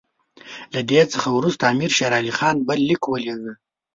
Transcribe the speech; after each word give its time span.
له 0.73 0.81
دې 0.89 1.01
څخه 1.13 1.27
وروسته 1.31 1.63
امیر 1.73 1.91
شېر 1.97 2.11
علي 2.19 2.33
خان 2.37 2.55
بل 2.67 2.79
لیک 2.89 3.03
ولېږه. 3.07 3.53